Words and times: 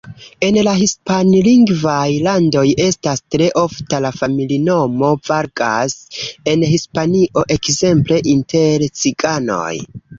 En 0.45 0.55
hispanlingvaj 0.77 2.05
landoj 2.29 2.63
estas 2.87 3.23
tre 3.37 3.51
ofta 3.65 4.01
la 4.07 4.13
familinomo 4.23 5.13
Vargas, 5.31 5.97
en 6.55 6.69
Hispanio 6.75 7.49
ekzemple 7.61 8.23
inter 8.37 8.91
ciganoj. 9.05 9.75